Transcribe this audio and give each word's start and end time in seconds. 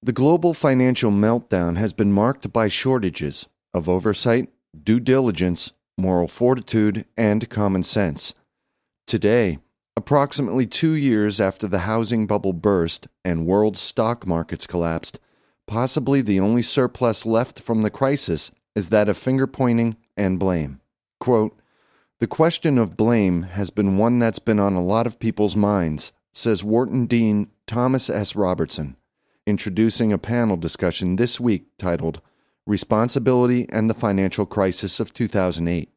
The 0.00 0.12
global 0.12 0.54
financial 0.54 1.10
meltdown 1.10 1.76
has 1.76 1.92
been 1.92 2.12
marked 2.12 2.52
by 2.52 2.68
shortages 2.68 3.48
of 3.74 3.88
oversight, 3.88 4.48
due 4.80 5.00
diligence, 5.00 5.72
moral 5.98 6.28
fortitude, 6.28 7.04
and 7.16 7.50
common 7.50 7.82
sense. 7.82 8.36
Today, 9.08 9.58
approximately 9.96 10.66
two 10.66 10.92
years 10.92 11.40
after 11.40 11.68
the 11.68 11.80
housing 11.80 12.26
bubble 12.26 12.52
burst 12.52 13.08
and 13.24 13.46
world 13.46 13.76
stock 13.76 14.26
markets 14.26 14.66
collapsed, 14.66 15.20
possibly 15.66 16.20
the 16.20 16.40
only 16.40 16.62
surplus 16.62 17.24
left 17.24 17.60
from 17.60 17.82
the 17.82 17.90
crisis 17.90 18.50
is 18.74 18.88
that 18.88 19.08
of 19.08 19.16
finger 19.16 19.46
pointing 19.46 19.96
and 20.16 20.38
blame. 20.38 20.80
Quote, 21.20 21.56
the 22.20 22.26
question 22.26 22.78
of 22.78 22.96
blame 22.96 23.42
has 23.42 23.70
been 23.70 23.98
one 23.98 24.18
that's 24.18 24.38
been 24.38 24.60
on 24.60 24.74
a 24.74 24.82
lot 24.82 25.06
of 25.06 25.18
people's 25.18 25.56
minds, 25.56 26.12
says 26.32 26.64
Wharton 26.64 27.06
Dean 27.06 27.50
Thomas 27.66 28.08
S. 28.08 28.36
Robertson, 28.36 28.96
introducing 29.46 30.12
a 30.12 30.18
panel 30.18 30.56
discussion 30.56 31.16
this 31.16 31.40
week 31.40 31.66
titled 31.78 32.20
Responsibility 32.66 33.66
and 33.70 33.90
the 33.90 33.94
Financial 33.94 34.46
Crisis 34.46 35.00
of 35.00 35.12
2008. 35.12 35.90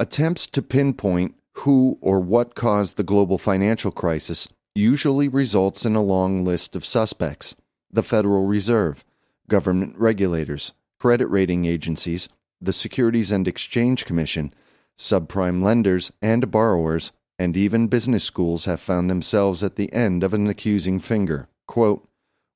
Attempts 0.00 0.46
to 0.48 0.62
pinpoint 0.62 1.34
who 1.58 1.98
or 2.00 2.20
what 2.20 2.54
caused 2.54 2.96
the 2.96 3.02
global 3.02 3.38
financial 3.38 3.90
crisis 3.90 4.48
usually 4.74 5.28
results 5.28 5.84
in 5.84 5.96
a 5.96 6.02
long 6.02 6.44
list 6.44 6.76
of 6.76 6.84
suspects 6.84 7.56
the 7.90 8.02
Federal 8.02 8.46
Reserve, 8.46 9.04
government 9.48 9.94
regulators, 9.98 10.72
credit 11.00 11.26
rating 11.28 11.64
agencies, 11.64 12.28
the 12.60 12.72
Securities 12.72 13.32
and 13.32 13.48
Exchange 13.48 14.04
Commission, 14.04 14.52
subprime 14.98 15.62
lenders 15.62 16.12
and 16.20 16.50
borrowers, 16.50 17.12
and 17.38 17.56
even 17.56 17.86
business 17.86 18.24
schools 18.24 18.64
have 18.64 18.80
found 18.80 19.08
themselves 19.08 19.62
at 19.62 19.76
the 19.76 19.92
end 19.92 20.22
of 20.22 20.34
an 20.34 20.46
accusing 20.46 20.98
finger. 20.98 21.48
Quote, 21.66 22.06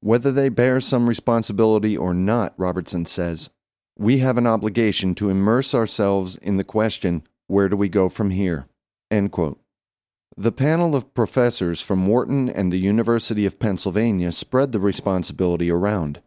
Whether 0.01 0.33
they 0.33 0.49
bear 0.49 0.81
some 0.81 1.09
responsibility 1.09 1.97
or 1.97 2.13
not, 2.13 2.55
Robertson 2.57 3.07
says, 3.07 3.51
we 4.01 4.19
have 4.19 4.39
an 4.39 4.47
obligation 4.47 5.15
to 5.17 5.29
immerse 5.29 5.75
ourselves 5.75 6.37
in 6.37 6.57
the 6.57 6.65
question 6.65 7.23
where 7.49 7.69
do 7.69 7.77
we 7.77 7.91
go 7.91 8.09
from 8.09 8.31
here? 8.31 8.67
End 9.11 9.33
quote. 9.33 9.61
The 10.37 10.53
panel 10.53 10.95
of 10.95 11.13
professors 11.13 11.83
from 11.83 12.07
Wharton 12.07 12.49
and 12.49 12.73
the 12.73 12.79
University 12.79 13.45
of 13.45 13.59
Pennsylvania 13.59 14.33
spread 14.33 14.73
the 14.73 14.81
responsibility 14.81 15.71
around. 15.71 16.23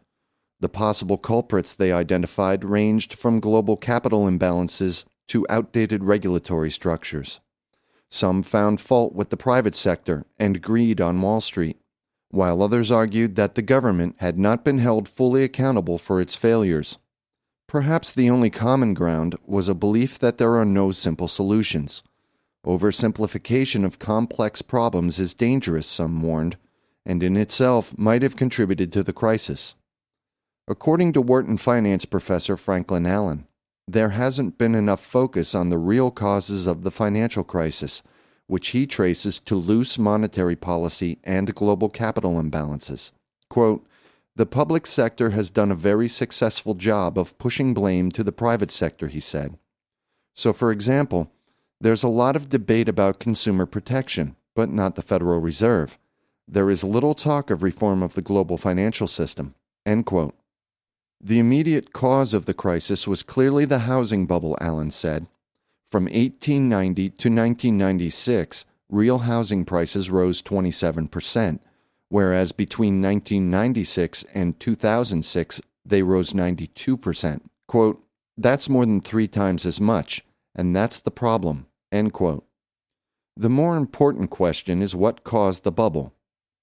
The 0.60 0.68
possible 0.68 1.16
culprits 1.16 1.74
they 1.74 1.90
identified 1.90 2.64
ranged 2.64 3.14
from 3.14 3.40
global 3.40 3.76
capital 3.76 4.26
imbalances 4.26 5.04
to 5.28 5.46
outdated 5.48 6.04
regulatory 6.04 6.70
structures. 6.70 7.40
Some 8.10 8.42
found 8.42 8.80
fault 8.80 9.14
with 9.14 9.30
the 9.30 9.36
private 9.36 9.74
sector 9.74 10.26
and 10.38 10.62
greed 10.62 11.00
on 11.00 11.20
Wall 11.20 11.40
Street, 11.40 11.78
while 12.30 12.62
others 12.62 12.90
argued 12.90 13.34
that 13.36 13.54
the 13.54 13.62
government 13.62 14.16
had 14.18 14.38
not 14.38 14.64
been 14.64 14.78
held 14.78 15.08
fully 15.08 15.42
accountable 15.42 15.98
for 15.98 16.20
its 16.20 16.36
failures. 16.36 16.98
Perhaps 17.66 18.12
the 18.12 18.30
only 18.30 18.50
common 18.50 18.94
ground 18.94 19.36
was 19.44 19.68
a 19.68 19.74
belief 19.74 20.18
that 20.18 20.38
there 20.38 20.54
are 20.56 20.64
no 20.64 20.92
simple 20.92 21.28
solutions. 21.28 22.02
Oversimplification 22.64 23.84
of 23.84 23.98
complex 23.98 24.62
problems 24.62 25.18
is 25.18 25.34
dangerous, 25.34 25.86
some 25.86 26.22
warned, 26.22 26.56
and 27.04 27.22
in 27.22 27.36
itself 27.36 27.96
might 27.98 28.22
have 28.22 28.36
contributed 28.36 28.90
to 28.92 29.02
the 29.02 29.12
crisis. 29.12 29.74
According 30.66 31.12
to 31.12 31.20
Wharton 31.20 31.58
finance 31.58 32.06
professor 32.06 32.56
Franklin 32.56 33.04
Allen, 33.04 33.46
there 33.86 34.10
hasn't 34.10 34.56
been 34.56 34.74
enough 34.74 35.02
focus 35.04 35.54
on 35.54 35.68
the 35.68 35.76
real 35.76 36.10
causes 36.10 36.66
of 36.66 36.82
the 36.82 36.90
financial 36.90 37.44
crisis, 37.44 38.02
which 38.46 38.68
he 38.68 38.86
traces 38.86 39.38
to 39.40 39.56
loose 39.56 39.98
monetary 39.98 40.56
policy 40.56 41.18
and 41.22 41.54
global 41.54 41.90
capital 41.90 42.42
imbalances. 42.42 43.12
Quote, 43.50 43.86
the 44.36 44.46
public 44.46 44.86
sector 44.86 45.30
has 45.30 45.50
done 45.50 45.70
a 45.70 45.76
very 45.76 46.08
successful 46.08 46.74
job 46.74 47.18
of 47.18 47.38
pushing 47.38 47.74
blame 47.74 48.10
to 48.10 48.24
the 48.24 48.32
private 48.32 48.70
sector, 48.70 49.08
he 49.08 49.20
said. 49.20 49.58
So, 50.34 50.52
for 50.52 50.72
example, 50.72 51.30
there's 51.80 52.02
a 52.02 52.08
lot 52.08 52.36
of 52.36 52.48
debate 52.48 52.88
about 52.88 53.18
consumer 53.18 53.66
protection, 53.66 54.36
but 54.54 54.70
not 54.70 54.94
the 54.94 55.02
Federal 55.02 55.40
Reserve. 55.40 55.98
There 56.46 56.70
is 56.70 56.84
little 56.84 57.14
talk 57.14 57.50
of 57.50 57.62
reform 57.62 58.02
of 58.02 58.14
the 58.14 58.22
global 58.22 58.56
financial 58.56 59.08
system. 59.08 59.54
End 59.84 60.06
quote. 60.06 60.34
The 61.20 61.38
immediate 61.38 61.92
cause 61.92 62.34
of 62.34 62.46
the 62.46 62.54
crisis 62.54 63.08
was 63.08 63.22
clearly 63.22 63.64
the 63.64 63.80
housing 63.80 64.26
bubble, 64.26 64.56
Allen 64.60 64.90
said. 64.90 65.26
From 65.86 66.04
1890 66.04 67.08
to 67.08 67.28
1996, 67.30 68.66
real 68.88 69.18
housing 69.20 69.64
prices 69.64 70.10
rose 70.10 70.42
27% 70.42 71.60
whereas 72.14 72.52
between 72.52 73.02
1996 73.02 74.24
and 74.34 74.60
2006, 74.60 75.60
they 75.84 76.00
rose 76.00 76.32
92%. 76.32 77.40
Quote, 77.66 78.04
that's 78.36 78.68
more 78.68 78.86
than 78.86 79.00
three 79.00 79.26
times 79.26 79.66
as 79.66 79.80
much, 79.80 80.24
and 80.54 80.74
that's 80.74 81.00
the 81.00 81.10
problem. 81.10 81.66
End 81.92 82.12
quote. 82.12 82.46
The 83.36 83.50
more 83.50 83.76
important 83.76 84.30
question 84.30 84.80
is 84.82 84.94
what 84.94 85.24
caused 85.24 85.64
the 85.64 85.72
bubble. 85.72 86.14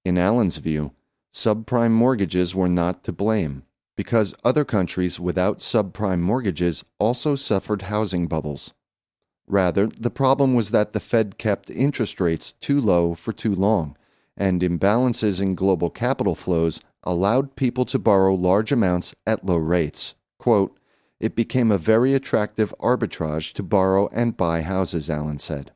In 0.06 0.18
Allen's 0.18 0.58
view, 0.58 0.94
subprime 1.34 1.92
mortgages 1.92 2.56
were 2.56 2.70
not 2.70 3.04
to 3.04 3.12
blame, 3.12 3.64
because 3.98 4.36
other 4.44 4.66
countries 4.66 5.20
without 5.20 5.60
subprime 5.60 6.20
mortgages 6.20 6.84
also 7.00 7.36
suffered 7.36 7.84
housing 7.84 8.28
bubbles. 8.28 8.74
Rather, 9.48 9.88
the 9.88 10.10
problem 10.10 10.56
was 10.56 10.72
that 10.72 10.94
the 10.94 11.00
Fed 11.00 11.38
kept 11.38 11.70
interest 11.70 12.22
rates 12.22 12.54
too 12.54 12.80
low 12.80 13.14
for 13.14 13.34
too 13.34 13.54
long 13.54 13.98
and 14.38 14.62
imbalances 14.62 15.42
in 15.42 15.56
global 15.56 15.90
capital 15.90 16.36
flows 16.36 16.82
allowed 17.04 17.56
people 17.56 17.86
to 17.86 18.00
borrow 18.00 18.34
large 18.34 18.72
amounts 18.72 19.14
at 19.28 19.46
low 19.46 19.58
rates. 19.58 20.16
Quote, 20.40 20.78
it 21.22 21.36
became 21.36 21.70
a 21.72 21.78
very 21.78 22.16
attractive 22.16 22.74
arbitrage 22.80 23.54
to 23.54 23.62
borrow 23.62 24.10
and 24.12 24.36
buy 24.36 24.64
houses, 24.64 25.08
Allen 25.08 25.38
said. 25.38 25.72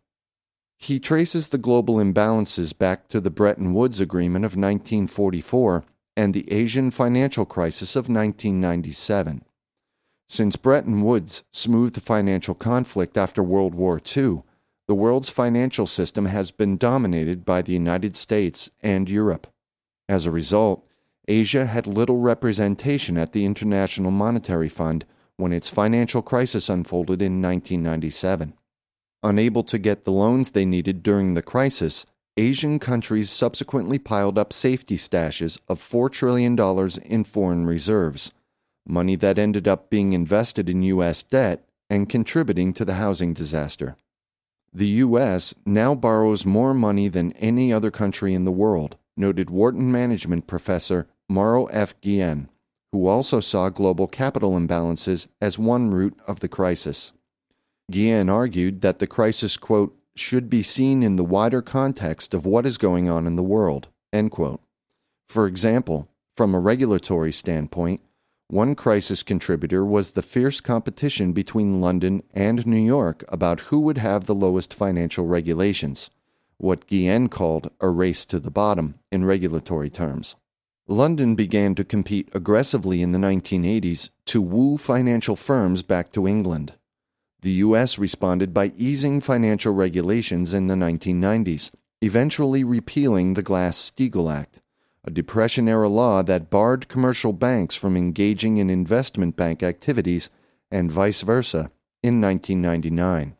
He 0.75 0.99
traces 0.99 1.49
the 1.49 1.59
global 1.59 1.95
imbalances 1.95 2.75
back 2.75 3.07
to 3.09 3.21
the 3.21 3.29
Bretton 3.29 3.73
Woods 3.75 4.01
Agreement 4.01 4.43
of 4.43 4.53
1944 4.55 5.85
and 6.17 6.33
the 6.33 6.51
Asian 6.51 6.89
financial 6.89 7.45
crisis 7.45 7.95
of 7.95 8.09
1997. 8.09 9.45
Since 10.27 10.55
Bretton 10.55 11.03
Woods 11.03 11.43
smoothed 11.53 11.93
the 11.93 12.01
financial 12.01 12.55
conflict 12.55 13.15
after 13.15 13.43
World 13.43 13.75
War 13.75 14.01
II, 14.17 14.41
the 14.87 14.95
world's 14.95 15.29
financial 15.29 15.85
system 15.85 16.25
has 16.25 16.49
been 16.49 16.75
dominated 16.75 17.45
by 17.45 17.61
the 17.61 17.73
United 17.73 18.17
States 18.17 18.71
and 18.81 19.07
Europe. 19.07 19.45
As 20.09 20.25
a 20.25 20.31
result, 20.31 20.87
Asia 21.27 21.67
had 21.67 21.85
little 21.85 22.17
representation 22.17 23.15
at 23.15 23.31
the 23.31 23.45
International 23.45 24.09
Monetary 24.09 24.69
Fund 24.69 25.05
when 25.37 25.51
its 25.51 25.69
financial 25.69 26.21
crisis 26.21 26.69
unfolded 26.69 27.21
in 27.21 27.41
1997. 27.41 28.53
Unable 29.23 29.63
to 29.63 29.77
get 29.77 30.03
the 30.03 30.11
loans 30.11 30.51
they 30.51 30.65
needed 30.65 31.01
during 31.01 31.33
the 31.33 31.41
crisis, 31.41 32.05
Asian 32.37 32.79
countries 32.79 33.29
subsequently 33.29 33.97
piled 33.97 34.37
up 34.37 34.51
safety 34.51 34.97
stashes 34.97 35.59
of 35.67 35.79
$4 35.79 36.11
trillion 36.11 36.57
in 37.05 37.23
foreign 37.23 37.65
reserves, 37.65 38.33
money 38.85 39.15
that 39.15 39.39
ended 39.39 39.67
up 39.67 39.89
being 39.89 40.13
invested 40.13 40.69
in 40.69 40.83
U.S. 40.83 41.23
debt 41.23 41.65
and 41.89 42.09
contributing 42.09 42.73
to 42.73 42.85
the 42.85 42.95
housing 42.95 43.33
disaster. 43.33 43.95
The 44.73 44.87
U.S. 44.87 45.55
now 45.65 45.95
borrows 45.95 46.45
more 46.45 46.73
money 46.73 47.07
than 47.07 47.31
any 47.33 47.71
other 47.71 47.91
country 47.91 48.33
in 48.33 48.43
the 48.43 48.51
world, 48.51 48.97
noted 49.15 49.49
Wharton 49.49 49.89
management 49.91 50.47
professor 50.47 51.07
Mauro 51.29 51.65
F. 51.67 51.99
Guillen, 52.01 52.49
who 52.95 53.07
also 53.07 53.41
saw 53.41 53.67
global 53.67 54.07
capital 54.07 54.53
imbalances 54.53 55.27
as 55.41 55.59
one 55.59 55.91
root 55.91 56.17
of 56.27 56.39
the 56.39 56.47
crisis. 56.47 57.11
Guillen 57.91 58.29
argued 58.29 58.79
that 58.79 58.99
the 58.99 59.05
crisis, 59.05 59.57
quote, 59.57 59.93
should 60.15 60.49
be 60.49 60.63
seen 60.63 61.03
in 61.03 61.17
the 61.17 61.23
wider 61.25 61.61
context 61.61 62.33
of 62.33 62.45
what 62.45 62.65
is 62.65 62.77
going 62.77 63.09
on 63.09 63.27
in 63.27 63.35
the 63.35 63.43
world, 63.43 63.89
end 64.13 64.31
quote. 64.31 64.61
For 65.27 65.45
example, 65.45 66.07
from 66.37 66.55
a 66.55 66.59
regulatory 66.61 67.33
standpoint, 67.33 67.99
one 68.47 68.75
crisis 68.75 69.23
contributor 69.23 69.83
was 69.83 70.11
the 70.11 70.21
fierce 70.21 70.61
competition 70.61 71.33
between 71.33 71.81
London 71.81 72.23
and 72.33 72.65
New 72.65 72.77
York 72.79 73.25
about 73.27 73.59
who 73.59 73.81
would 73.81 73.97
have 73.97 74.23
the 74.23 74.33
lowest 74.33 74.73
financial 74.73 75.25
regulations, 75.25 76.09
what 76.59 76.87
Guillen 76.87 77.27
called 77.27 77.69
a 77.81 77.89
race 77.89 78.23
to 78.23 78.39
the 78.39 78.51
bottom 78.51 78.95
in 79.11 79.25
regulatory 79.25 79.89
terms. 79.89 80.37
London 80.87 81.33
began 81.33 81.73
to 81.73 81.83
compete 81.83 82.29
aggressively 82.33 83.01
in 83.01 83.11
the 83.11 83.17
1980s 83.17 84.11
to 84.25 84.39
woo 84.39 84.77
financial 84.77 85.35
firms 85.35 85.81
back 85.81 86.11
to 86.11 86.27
England. 86.27 86.73
The 87.41 87.51
U.S. 87.51 87.97
responded 87.97 88.53
by 88.53 88.71
easing 88.77 89.19
financial 89.19 89.73
regulations 89.73 90.53
in 90.53 90.67
the 90.67 90.75
1990s, 90.75 91.71
eventually 92.01 92.63
repealing 92.63 93.33
the 93.33 93.41
Glass 93.41 93.91
Steagall 93.91 94.31
Act 94.31 94.61
a 95.05 95.11
Depression 95.11 95.69
era 95.69 95.87
law 95.87 96.23
that 96.23 96.49
barred 96.49 96.87
commercial 96.87 97.31
banks 97.31 97.75
from 97.75 97.95
engaging 97.95 98.57
in 98.57 98.71
investment 98.71 99.35
bank 99.35 99.61
activities 99.61 100.31
and 100.71 100.91
vice 100.91 101.21
versa 101.21 101.71
in 102.01 102.19
1999. 102.19 103.37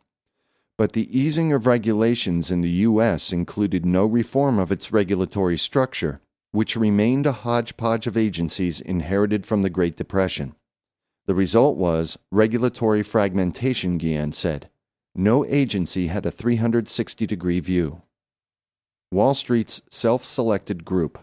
But 0.78 0.92
the 0.92 1.18
easing 1.18 1.52
of 1.52 1.66
regulations 1.66 2.52
in 2.52 2.60
the 2.60 2.70
U.S. 2.86 3.32
included 3.32 3.84
no 3.84 4.06
reform 4.06 4.60
of 4.60 4.70
its 4.70 4.92
regulatory 4.92 5.58
structure, 5.58 6.20
which 6.52 6.76
remained 6.76 7.26
a 7.26 7.32
hodgepodge 7.32 8.06
of 8.06 8.16
agencies 8.16 8.80
inherited 8.80 9.44
from 9.44 9.62
the 9.62 9.70
Great 9.70 9.96
Depression. 9.96 10.54
The 11.26 11.34
result 11.34 11.76
was 11.76 12.18
regulatory 12.30 13.02
fragmentation, 13.02 13.98
Guillen 13.98 14.32
said. 14.32 14.70
No 15.14 15.44
agency 15.46 16.06
had 16.06 16.24
a 16.24 16.30
360 16.30 17.26
degree 17.26 17.60
view. 17.60 18.02
Wall 19.10 19.34
Street's 19.34 19.82
self 19.90 20.24
selected 20.24 20.84
group. 20.84 21.18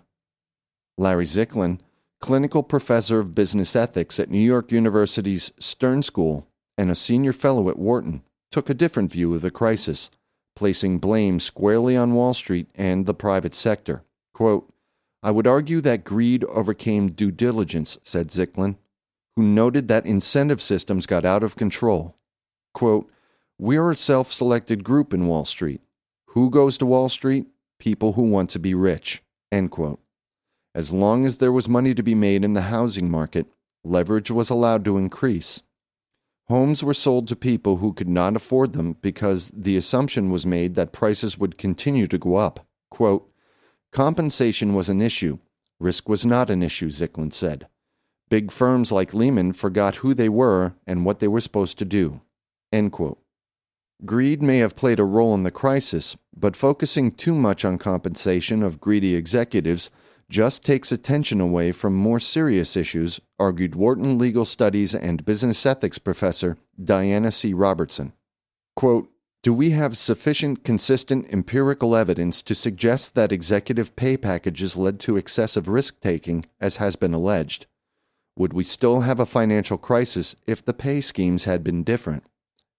Larry 0.98 1.26
Zicklin, 1.26 1.80
clinical 2.20 2.64
professor 2.64 3.20
of 3.20 3.36
business 3.36 3.76
ethics 3.76 4.20
at 4.20 4.30
New 4.30 4.40
York 4.40 4.72
University's 4.72 5.52
Stern 5.60 6.04
School 6.04 6.48
and 6.78 6.90
a 6.90 6.96
senior 6.96 7.34
fellow 7.34 7.70
at 7.70 7.78
Wharton, 7.78 8.24
took 8.52 8.70
a 8.70 8.74
different 8.74 9.12
view 9.12 9.34
of 9.34 9.42
the 9.42 9.52
crisis, 9.52 10.10
placing 10.56 11.00
blame 11.00 11.40
squarely 11.40 11.96
on 11.96 12.14
Wall 12.14 12.34
Street 12.34 12.68
and 12.76 13.06
the 13.06 13.14
private 13.14 13.54
sector. 13.54 14.04
Quote, 14.34 14.73
I 15.24 15.32
would 15.32 15.48
argue 15.48 15.80
that 15.82 16.04
greed 16.04 16.44
overcame 16.44 17.08
due 17.12 17.32
diligence, 17.32 17.98
said 18.04 18.28
Zicklin, 18.28 18.76
who 19.38 19.44
noted 19.44 19.88
that 19.88 20.06
incentive 20.06 20.62
systems 20.62 21.06
got 21.06 21.24
out 21.24 21.44
of 21.44 21.56
control. 21.56 22.18
Quote, 22.74 23.10
We're 23.58 23.92
a 23.92 23.98
self 23.98 24.32
selected 24.32 24.84
group 24.84 25.14
in 25.14 25.28
Wall 25.28 25.46
Street. 25.46 25.82
Who 26.28 26.50
goes 26.50 26.78
to 26.80 26.86
Wall 26.86 27.08
Street? 27.08 27.48
People 27.80 28.14
who 28.14 28.24
want 28.24 28.50
to 28.52 28.60
be 28.60 28.74
rich. 28.74 29.24
End 29.50 29.72
quote. 29.72 30.02
As 30.76 30.92
long 30.92 31.26
as 31.26 31.38
there 31.38 31.52
was 31.52 31.70
money 31.70 31.94
to 31.94 32.04
be 32.04 32.16
made 32.16 32.44
in 32.44 32.54
the 32.54 32.64
housing 32.64 33.10
market, 33.10 33.48
leverage 33.84 34.30
was 34.30 34.50
allowed 34.50 34.84
to 34.86 34.98
increase. 34.98 35.62
Homes 36.48 36.84
were 36.84 36.94
sold 36.94 37.28
to 37.30 37.36
people 37.36 37.78
who 37.78 37.94
could 37.94 38.10
not 38.10 38.36
afford 38.36 38.74
them 38.74 38.98
because 39.02 39.50
the 39.56 39.78
assumption 39.78 40.32
was 40.32 40.46
made 40.46 40.76
that 40.76 40.92
prices 40.92 41.38
would 41.38 41.58
continue 41.58 42.08
to 42.08 42.18
go 42.18 42.36
up. 42.36 42.66
Quote, 42.92 43.30
Compensation 43.94 44.74
was 44.74 44.90
an 44.90 45.04
issue. 45.04 45.38
Risk 45.80 46.10
was 46.10 46.26
not 46.26 46.50
an 46.50 46.64
issue, 46.64 46.90
Zicklin 46.90 47.32
said. 47.32 47.68
Big 48.28 48.52
firms 48.52 48.92
like 48.92 49.14
Lehman 49.14 49.54
forgot 49.54 49.98
who 49.98 50.16
they 50.16 50.30
were 50.30 50.74
and 50.88 51.06
what 51.06 51.20
they 51.20 51.28
were 51.28 51.40
supposed 51.40 51.78
to 51.78 51.86
do. 51.86 52.20
Greed 54.04 54.42
may 54.42 54.58
have 54.58 54.76
played 54.76 55.00
a 55.00 55.04
role 55.04 55.36
in 55.36 55.44
the 55.44 55.52
crisis, 55.52 56.18
but 56.36 56.56
focusing 56.56 57.12
too 57.12 57.36
much 57.36 57.64
on 57.64 57.78
compensation 57.78 58.64
of 58.64 58.82
greedy 58.82 59.14
executives 59.14 59.92
just 60.28 60.66
takes 60.66 60.92
attention 60.92 61.40
away 61.40 61.72
from 61.72 61.94
more 61.94 62.20
serious 62.20 62.76
issues, 62.76 63.20
argued 63.38 63.76
Wharton 63.76 64.18
Legal 64.18 64.44
Studies 64.44 64.96
and 64.96 65.24
Business 65.24 65.64
Ethics 65.68 66.00
professor 66.00 66.58
Diana 66.84 67.30
C. 67.30 67.54
Robertson. 67.54 68.14
Quote, 68.76 69.13
do 69.44 69.54
we 69.54 69.72
have 69.72 69.98
sufficient 69.98 70.64
consistent 70.64 71.28
empirical 71.32 71.98
evidence 71.98 72.42
to 72.44 72.56
suggest 72.56 73.14
that 73.14 73.34
executive 73.34 73.94
pay 73.98 74.16
packages 74.16 74.78
led 74.78 75.02
to 75.02 75.18
excessive 75.18 75.68
risk 75.68 76.00
taking, 76.00 76.46
as 76.62 76.78
has 76.78 76.96
been 76.96 77.14
alleged? 77.14 77.68
Would 78.38 78.54
we 78.54 78.64
still 78.64 79.02
have 79.02 79.20
a 79.20 79.26
financial 79.26 79.78
crisis 79.78 80.36
if 80.48 80.64
the 80.64 80.74
pay 80.74 81.02
schemes 81.02 81.44
had 81.44 81.62
been 81.62 81.84
different? 81.84 82.24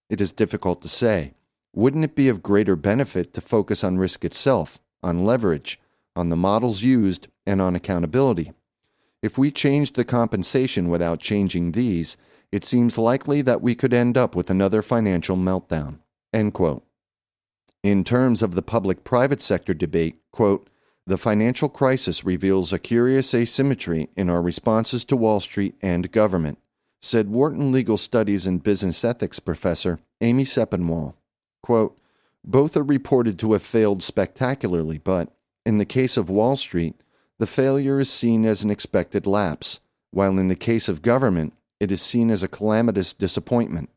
It 0.08 0.22
is 0.22 0.32
difficult 0.32 0.80
to 0.82 0.88
say. 0.88 1.34
Wouldn't 1.74 2.04
it 2.04 2.14
be 2.14 2.30
of 2.30 2.42
greater 2.42 2.76
benefit 2.76 3.34
to 3.34 3.42
focus 3.42 3.84
on 3.84 3.98
risk 3.98 4.24
itself, 4.24 4.80
on 5.02 5.26
leverage, 5.26 5.78
on 6.16 6.30
the 6.30 6.36
models 6.36 6.82
used, 6.82 7.28
and 7.46 7.60
on 7.60 7.76
accountability. 7.76 8.52
If 9.22 9.36
we 9.36 9.50
changed 9.50 9.96
the 9.96 10.04
compensation 10.04 10.88
without 10.88 11.20
changing 11.20 11.72
these, 11.72 12.16
it 12.52 12.64
seems 12.64 12.96
likely 12.96 13.42
that 13.42 13.60
we 13.60 13.74
could 13.74 13.92
end 13.92 14.16
up 14.16 14.34
with 14.34 14.48
another 14.48 14.80
financial 14.80 15.36
meltdown. 15.36 15.98
In 17.82 18.02
terms 18.02 18.42
of 18.42 18.54
the 18.54 18.62
public 18.62 19.04
private 19.04 19.40
sector 19.40 19.72
debate, 19.72 20.16
quote, 20.32 20.68
the 21.06 21.16
financial 21.16 21.68
crisis 21.68 22.24
reveals 22.24 22.72
a 22.72 22.78
curious 22.78 23.34
asymmetry 23.34 24.08
in 24.16 24.28
our 24.28 24.42
responses 24.42 25.04
to 25.04 25.16
Wall 25.16 25.38
Street 25.38 25.74
and 25.82 26.10
government, 26.10 26.58
said 27.00 27.28
Wharton 27.28 27.70
Legal 27.70 27.96
Studies 27.96 28.46
and 28.46 28.62
Business 28.62 29.04
Ethics 29.04 29.38
professor 29.38 30.00
Amy 30.22 30.44
Sepinwall. 30.44 31.14
Quote, 31.62 31.98
both 32.42 32.76
are 32.76 32.82
reported 32.82 33.38
to 33.38 33.52
have 33.52 33.62
failed 33.62 34.02
spectacularly, 34.02 34.98
but 34.98 35.32
in 35.64 35.78
the 35.78 35.84
case 35.84 36.16
of 36.16 36.28
Wall 36.28 36.56
Street, 36.56 36.94
the 37.38 37.46
failure 37.46 38.00
is 38.00 38.10
seen 38.10 38.44
as 38.44 38.62
an 38.64 38.70
expected 38.70 39.26
lapse, 39.26 39.80
while 40.10 40.38
in 40.38 40.48
the 40.48 40.56
case 40.56 40.88
of 40.88 41.02
government, 41.02 41.52
it 41.80 41.92
is 41.92 42.02
seen 42.02 42.30
as 42.30 42.42
a 42.42 42.48
calamitous 42.48 43.12
disappointment. 43.12 43.90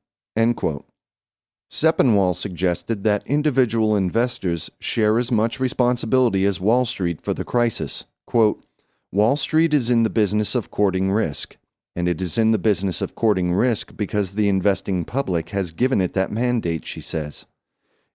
Sepinwall 1.69 2.34
suggested 2.34 3.04
that 3.04 3.28
individual 3.28 3.96
investors 3.96 4.72
share 4.80 5.18
as 5.18 5.31
much 5.31 5.60
responsibility 5.60 6.46
as 6.46 6.62
Wall 6.62 6.86
Street 6.86 7.22
for 7.22 7.34
the 7.34 7.44
crisis. 7.44 8.06
Quote, 8.25 8.66
Wall 9.12 9.36
Street 9.36 9.74
is 9.74 9.90
in 9.90 10.04
the 10.04 10.10
business 10.10 10.56
of 10.56 10.72
courting 10.72 11.12
risk, 11.12 11.58
and 11.96 12.08
it 12.08 12.22
is 12.22 12.38
in 12.38 12.52
the 12.52 12.60
business 12.60 13.02
of 13.02 13.16
courting 13.16 13.54
risk 13.54 13.98
because 13.98 14.36
the 14.36 14.48
investing 14.48 15.04
public 15.04 15.50
has 15.50 15.72
given 15.72 16.00
it 16.00 16.14
that 16.14 16.31
mandate, 16.31 16.86
she 16.86 17.02
says. 17.02 17.46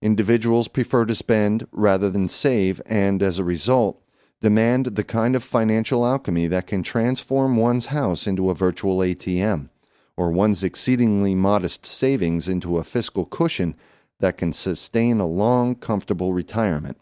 Individuals 0.01 0.69
prefer 0.69 1.05
to 1.05 1.15
spend 1.15 1.67
rather 1.73 2.11
than 2.11 2.29
save, 2.29 2.81
and 2.87 3.23
as 3.23 3.39
a 3.39 3.45
result, 3.45 4.03
demand 4.41 4.87
the 4.87 5.05
kind 5.05 5.37
of 5.37 5.45
financial 5.45 6.07
alchemy 6.07 6.47
that 6.47 6.67
can 6.67 6.83
transform 6.83 7.57
one's 7.57 7.87
house 7.87 8.27
into 8.27 8.51
a 8.51 8.55
virtual 8.55 8.99
ATM, 8.99 9.69
or 10.17 10.31
one's 10.31 10.63
exceedingly 10.63 11.35
modest 11.35 11.87
savings 11.87 12.49
into 12.49 12.79
a 12.79 12.85
fiscal 12.85 13.25
cushion 13.25 13.75
that 14.21 14.39
can 14.39 14.53
sustain 14.53 15.21
a 15.21 15.27
long, 15.27 15.75
comfortable 15.75 16.33
retirement. 16.33 16.99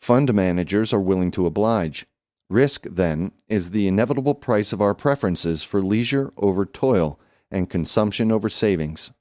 Fund 0.00 0.32
managers 0.32 0.92
are 0.92 1.00
willing 1.00 1.30
to 1.32 1.46
oblige. 1.46 2.06
Risk, 2.48 2.84
then, 2.84 3.32
is 3.48 3.72
the 3.72 3.86
inevitable 3.86 4.34
price 4.34 4.72
of 4.72 4.80
our 4.80 4.94
preferences 4.94 5.62
for 5.62 5.82
leisure 5.82 6.32
over 6.36 6.64
toil 6.64 7.20
and 7.50 7.68
consumption 7.68 8.32
over 8.32 8.48
savings. 8.48 9.12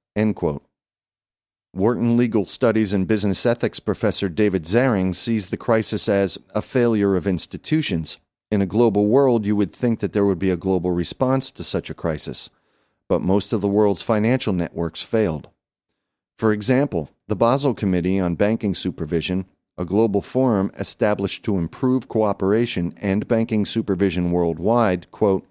Wharton 1.73 2.15
Legal 2.17 2.45
Studies 2.45 2.93
and 2.93 3.07
Business 3.07 3.45
Ethics 3.45 3.79
professor 3.79 4.29
David 4.29 4.63
Zaring 4.63 5.13
sees 5.13 5.49
the 5.49 5.57
crisis 5.57 6.07
as 6.07 6.37
a 6.55 6.61
failure 6.61 7.15
of 7.15 7.27
institutions. 7.27 8.17
In 8.49 8.61
a 8.61 8.65
global 8.65 9.07
world, 9.07 9.45
you 9.45 9.55
would 9.55 9.71
think 9.71 9.99
that 9.99 10.13
there 10.13 10.25
would 10.25 10.39
be 10.39 10.49
a 10.49 10.57
global 10.57 10.91
response 10.91 11.51
to 11.51 11.63
such 11.63 11.89
a 11.89 11.93
crisis, 11.93 12.49
but 13.09 13.21
most 13.21 13.53
of 13.53 13.61
the 13.61 13.67
world's 13.67 14.01
financial 14.01 14.53
networks 14.53 15.01
failed. 15.01 15.49
For 16.37 16.51
example, 16.51 17.09
the 17.27 17.35
Basel 17.35 17.73
Committee 17.73 18.19
on 18.19 18.35
Banking 18.35 18.75
Supervision, 18.75 19.45
a 19.77 19.85
global 19.85 20.21
forum 20.21 20.71
established 20.77 21.43
to 21.45 21.57
improve 21.57 22.07
cooperation 22.07 22.93
and 23.01 23.27
banking 23.27 23.65
supervision 23.65 24.31
worldwide, 24.31 25.09
quote, 25.11 25.45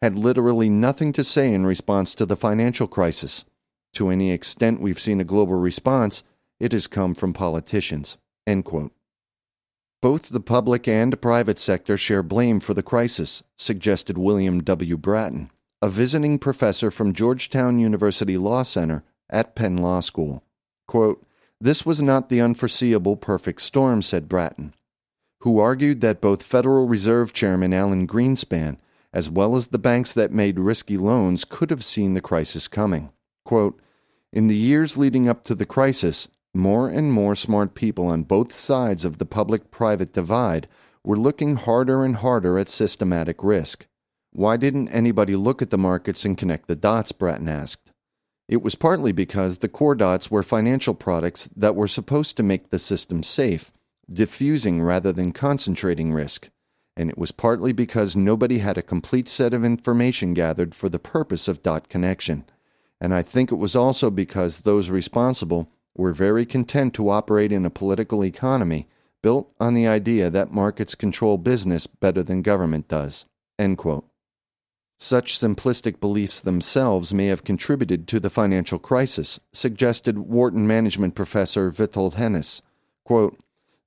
had 0.00 0.18
literally 0.18 0.68
nothing 0.68 1.12
to 1.12 1.22
say 1.22 1.52
in 1.52 1.64
response 1.64 2.14
to 2.14 2.26
the 2.26 2.36
financial 2.36 2.86
crisis 2.86 3.44
to 3.92 4.08
any 4.08 4.32
extent 4.32 4.80
we've 4.80 4.98
seen 4.98 5.20
a 5.20 5.24
global 5.24 5.56
response, 5.56 6.24
it 6.58 6.72
has 6.72 6.86
come 6.86 7.14
from 7.14 7.32
politicians. 7.32 8.16
Both 10.00 10.30
the 10.30 10.40
public 10.40 10.88
and 10.88 11.20
private 11.20 11.58
sector 11.58 11.96
share 11.96 12.22
blame 12.22 12.60
for 12.60 12.74
the 12.74 12.82
crisis, 12.82 13.42
suggested 13.56 14.18
William 14.18 14.62
W. 14.62 14.96
Bratton, 14.96 15.50
a 15.82 15.88
visiting 15.88 16.38
professor 16.38 16.92
from 16.92 17.12
Georgetown 17.12 17.80
University 17.80 18.36
Law 18.36 18.62
Center 18.62 19.02
at 19.28 19.56
Penn 19.56 19.78
Law 19.78 19.98
School. 19.98 20.44
Quote, 20.86 21.26
this 21.60 21.84
was 21.84 22.00
not 22.00 22.28
the 22.28 22.40
unforeseeable 22.40 23.16
perfect 23.16 23.60
storm, 23.60 24.00
said 24.00 24.28
Bratton, 24.28 24.74
who 25.40 25.58
argued 25.58 26.00
that 26.00 26.20
both 26.20 26.44
Federal 26.44 26.86
Reserve 26.86 27.32
Chairman 27.32 27.74
Alan 27.74 28.06
Greenspan, 28.06 28.78
as 29.12 29.28
well 29.28 29.56
as 29.56 29.68
the 29.68 29.78
banks 29.78 30.12
that 30.12 30.30
made 30.30 30.58
risky 30.58 30.96
loans, 30.96 31.44
could 31.44 31.70
have 31.70 31.84
seen 31.84 32.14
the 32.14 32.20
crisis 32.20 32.68
coming. 32.68 33.10
Quote, 33.44 33.80
in 34.32 34.46
the 34.46 34.56
years 34.56 34.96
leading 34.96 35.28
up 35.28 35.42
to 35.44 35.54
the 35.54 35.66
crisis, 35.66 36.28
more 36.54 36.88
and 36.88 37.12
more 37.12 37.34
smart 37.34 37.74
people 37.74 38.06
on 38.06 38.22
both 38.22 38.54
sides 38.54 39.04
of 39.04 39.18
the 39.18 39.26
public 39.26 39.72
private 39.72 40.12
divide 40.12 40.68
were 41.02 41.16
looking 41.16 41.56
harder 41.56 42.04
and 42.04 42.16
harder 42.16 42.56
at 42.56 42.68
systematic 42.68 43.42
risk. 43.42 43.86
Why 44.32 44.56
didn't 44.56 44.88
anybody 44.88 45.36
look 45.36 45.62
at 45.62 45.70
the 45.70 45.78
markets 45.78 46.24
and 46.24 46.36
connect 46.36 46.68
the 46.68 46.76
dots? 46.76 47.12
Bratton 47.12 47.48
asked. 47.48 47.92
It 48.48 48.62
was 48.62 48.74
partly 48.74 49.12
because 49.12 49.58
the 49.58 49.68
core 49.68 49.94
dots 49.94 50.30
were 50.30 50.42
financial 50.42 50.94
products 50.94 51.48
that 51.56 51.76
were 51.76 51.88
supposed 51.88 52.36
to 52.36 52.42
make 52.42 52.70
the 52.70 52.78
system 52.78 53.22
safe, 53.22 53.72
diffusing 54.10 54.82
rather 54.82 55.12
than 55.12 55.32
concentrating 55.32 56.12
risk. 56.12 56.50
And 56.96 57.08
it 57.08 57.16
was 57.16 57.32
partly 57.32 57.72
because 57.72 58.16
nobody 58.16 58.58
had 58.58 58.76
a 58.76 58.82
complete 58.82 59.28
set 59.28 59.54
of 59.54 59.64
information 59.64 60.34
gathered 60.34 60.74
for 60.74 60.88
the 60.88 60.98
purpose 60.98 61.48
of 61.48 61.62
dot 61.62 61.88
connection 61.88 62.44
and 63.02 63.12
I 63.12 63.22
think 63.22 63.50
it 63.50 63.56
was 63.56 63.74
also 63.74 64.12
because 64.12 64.60
those 64.60 64.88
responsible 64.88 65.68
were 65.96 66.12
very 66.12 66.46
content 66.46 66.94
to 66.94 67.10
operate 67.10 67.50
in 67.50 67.66
a 67.66 67.70
political 67.70 68.24
economy 68.24 68.86
built 69.22 69.52
on 69.58 69.74
the 69.74 69.88
idea 69.88 70.30
that 70.30 70.52
markets 70.52 70.94
control 70.94 71.36
business 71.36 71.88
better 71.88 72.22
than 72.22 72.42
government 72.42 72.86
does. 72.86 73.26
End 73.58 73.76
quote. 73.76 74.06
Such 75.02 75.36
simplistic 75.36 75.98
beliefs 75.98 76.38
themselves 76.38 77.12
may 77.12 77.26
have 77.26 77.42
contributed 77.42 78.06
to 78.06 78.20
the 78.20 78.30
financial 78.30 78.78
crisis, 78.78 79.40
suggested 79.52 80.16
Wharton 80.16 80.64
management 80.64 81.16
professor 81.16 81.72
Witold 81.72 82.14
Henisz. 82.14 82.62
Quote, 83.04 83.36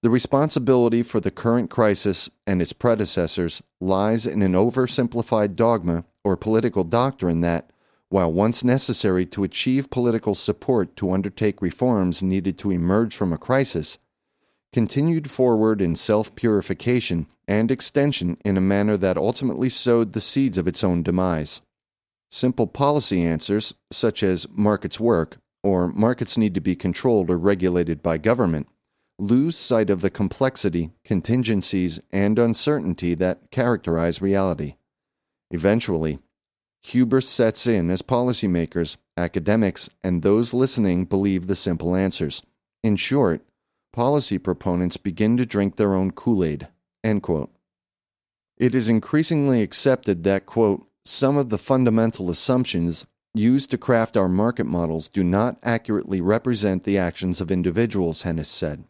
the 0.04 0.10
responsibility 0.10 1.04
for 1.04 1.22
the 1.22 1.32
current 1.32 1.70
crisis 1.70 2.30
and 2.46 2.62
its 2.62 2.74
predecessors 2.74 3.64
lies 3.80 4.28
in 4.28 4.42
an 4.42 4.52
oversimplified 4.52 5.56
dogma 5.56 6.04
or 6.26 6.36
political 6.36 6.84
doctrine 6.84 7.40
that, 7.40 7.72
while 8.10 8.30
once 8.30 8.66
necessary 8.66 9.26
to 9.28 9.46
achieve 9.46 9.90
political 9.90 10.36
support 10.36 10.98
to 10.98 11.14
undertake 11.14 11.62
reforms 11.62 12.22
needed 12.22 12.58
to 12.58 12.72
emerge 12.72 13.16
from 13.16 13.32
a 13.32 13.38
crisis, 13.38 14.00
continued 14.74 15.32
forward 15.32 15.82
in 15.82 15.96
self 15.96 16.36
purification 16.36 17.28
and 17.48 17.72
extension 17.72 18.38
in 18.44 18.58
a 18.58 18.62
manner 18.62 18.98
that 18.98 19.18
ultimately 19.18 19.70
sowed 19.70 20.14
the 20.14 20.22
seeds 20.22 20.58
of 20.58 20.68
its 20.68 20.84
own 20.84 21.04
demise. 21.04 21.62
Simple 22.32 22.68
policy 22.68 23.24
answers, 23.24 23.74
such 23.92 24.24
as 24.24 24.48
markets 24.50 25.00
work 25.00 25.38
or 25.64 25.88
markets 25.88 26.38
need 26.38 26.54
to 26.54 26.62
be 26.62 26.76
controlled 26.76 27.30
or 27.30 27.38
regulated 27.38 28.04
by 28.04 28.18
government, 28.18 28.68
lose 29.18 29.58
sight 29.58 29.90
of 29.90 30.02
the 30.02 30.10
complexity, 30.10 30.92
contingencies, 31.04 32.00
and 32.12 32.38
uncertainty 32.38 33.16
that 33.16 33.50
characterize 33.50 34.22
reality. 34.22 34.76
Eventually, 35.52 36.20
hubris 36.84 37.28
sets 37.28 37.66
in 37.66 37.90
as 37.90 38.02
policymakers, 38.02 38.98
academics, 39.18 39.90
and 40.04 40.22
those 40.22 40.54
listening 40.54 41.06
believe 41.06 41.48
the 41.48 41.56
simple 41.56 41.96
answers. 41.96 42.44
In 42.84 42.96
short, 42.96 43.42
policy 43.92 44.38
proponents 44.38 44.98
begin 44.98 45.38
to 45.38 45.46
drink 45.46 45.78
their 45.78 45.96
own 45.96 46.12
Kool 46.12 46.44
Aid. 46.44 46.68
It 48.58 48.74
is 48.74 48.90
increasingly 48.90 49.62
accepted 49.62 50.24
that, 50.24 50.46
quote, 50.46 50.88
some 51.04 51.38
of 51.38 51.50
the 51.50 51.58
fundamental 51.58 52.30
assumptions 52.30 53.06
used 53.34 53.70
to 53.72 53.78
craft 53.78 54.18
our 54.18 54.30
market 54.30 54.66
models 54.66 55.08
do 55.08 55.24
not 55.24 55.58
accurately 55.62 56.22
represent 56.22 56.84
the 56.84 56.98
actions 56.98 57.42
of 57.42 57.52
individuals, 57.52 58.24
Henisz 58.24 58.48
said. 58.48 58.86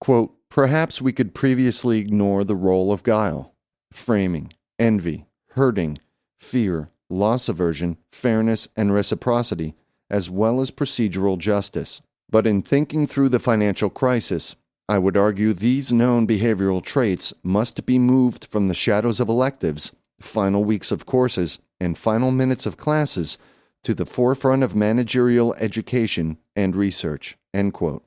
Quote, 0.00 0.34
Perhaps 0.48 1.00
we 1.00 1.12
could 1.12 1.32
previously 1.32 1.98
ignore 2.00 2.42
the 2.42 2.56
role 2.56 2.92
of 2.92 3.04
guile, 3.04 3.54
framing, 3.92 4.52
envy, 4.80 5.26
hurting, 5.50 5.98
fear, 6.38 6.90
loss 7.08 7.48
aversion, 7.48 7.98
fairness, 8.10 8.66
and 8.76 8.92
reciprocity, 8.92 9.74
as 10.10 10.28
well 10.28 10.60
as 10.60 10.72
procedural 10.72 11.38
justice. 11.38 12.02
But 12.28 12.48
in 12.48 12.62
thinking 12.62 13.06
through 13.06 13.28
the 13.28 13.38
financial 13.38 13.90
crisis, 13.90 14.56
I 14.90 14.98
would 14.98 15.16
argue 15.16 15.52
these 15.52 15.92
known 15.92 16.26
behavioral 16.26 16.84
traits 16.84 17.32
must 17.44 17.86
be 17.86 17.96
moved 17.96 18.48
from 18.50 18.66
the 18.66 18.74
shadows 18.74 19.20
of 19.20 19.28
electives, 19.28 19.92
final 20.18 20.64
weeks 20.64 20.90
of 20.90 21.06
courses, 21.06 21.60
and 21.80 21.96
final 21.96 22.32
minutes 22.32 22.66
of 22.66 22.76
classes 22.76 23.38
to 23.84 23.94
the 23.94 24.04
forefront 24.04 24.64
of 24.64 24.74
managerial 24.74 25.54
education 25.54 26.38
and 26.56 26.74
research. 26.74 27.38
End 27.54 27.72
quote. 27.72 28.04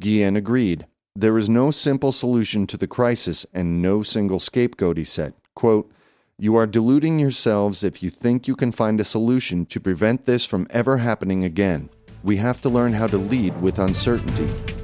Guillen 0.00 0.34
agreed. 0.34 0.86
There 1.14 1.38
is 1.38 1.48
no 1.48 1.70
simple 1.70 2.10
solution 2.10 2.66
to 2.66 2.76
the 2.76 2.88
crisis 2.88 3.46
and 3.54 3.80
no 3.80 4.02
single 4.02 4.40
scapegoat, 4.40 4.96
he 4.96 5.04
said. 5.04 5.34
Quote, 5.54 5.88
you 6.36 6.56
are 6.56 6.66
deluding 6.66 7.20
yourselves 7.20 7.84
if 7.84 8.02
you 8.02 8.10
think 8.10 8.48
you 8.48 8.56
can 8.56 8.72
find 8.72 8.98
a 8.98 9.04
solution 9.04 9.66
to 9.66 9.78
prevent 9.78 10.24
this 10.24 10.44
from 10.44 10.66
ever 10.70 10.96
happening 10.96 11.44
again. 11.44 11.90
We 12.24 12.38
have 12.38 12.60
to 12.62 12.68
learn 12.68 12.94
how 12.94 13.06
to 13.06 13.18
lead 13.18 13.62
with 13.62 13.78
uncertainty. 13.78 14.83